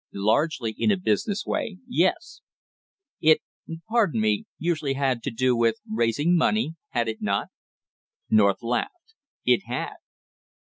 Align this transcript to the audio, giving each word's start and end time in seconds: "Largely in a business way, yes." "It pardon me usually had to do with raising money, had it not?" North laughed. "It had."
"Largely 0.15 0.71
in 0.79 0.89
a 0.89 0.97
business 0.97 1.45
way, 1.45 1.77
yes." 1.87 2.41
"It 3.21 3.39
pardon 3.87 4.19
me 4.19 4.45
usually 4.57 4.95
had 4.95 5.21
to 5.21 5.29
do 5.29 5.55
with 5.55 5.75
raising 5.87 6.35
money, 6.35 6.73
had 6.89 7.07
it 7.07 7.21
not?" 7.21 7.49
North 8.27 8.63
laughed. 8.63 9.13
"It 9.45 9.61
had." 9.67 9.97